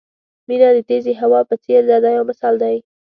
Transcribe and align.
مینه 0.47 0.69
د 0.75 0.77
تېزې 0.89 1.13
هوا 1.21 1.41
په 1.49 1.55
څېر 1.63 1.81
ده 1.89 1.97
دا 2.03 2.09
یو 2.17 2.27
مثال 2.31 2.55
دی. 2.63 2.77